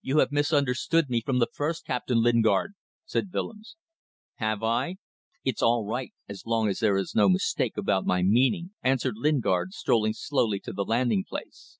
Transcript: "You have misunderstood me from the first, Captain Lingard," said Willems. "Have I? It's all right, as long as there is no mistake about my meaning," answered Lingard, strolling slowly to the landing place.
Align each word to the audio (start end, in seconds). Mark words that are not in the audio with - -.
"You 0.00 0.20
have 0.20 0.32
misunderstood 0.32 1.10
me 1.10 1.20
from 1.20 1.38
the 1.38 1.50
first, 1.52 1.84
Captain 1.84 2.22
Lingard," 2.22 2.72
said 3.04 3.30
Willems. 3.30 3.76
"Have 4.36 4.62
I? 4.62 4.96
It's 5.44 5.60
all 5.60 5.84
right, 5.84 6.14
as 6.30 6.46
long 6.46 6.68
as 6.70 6.78
there 6.80 6.96
is 6.96 7.14
no 7.14 7.28
mistake 7.28 7.76
about 7.76 8.06
my 8.06 8.22
meaning," 8.22 8.70
answered 8.82 9.18
Lingard, 9.18 9.74
strolling 9.74 10.14
slowly 10.14 10.60
to 10.60 10.72
the 10.72 10.86
landing 10.86 11.26
place. 11.28 11.76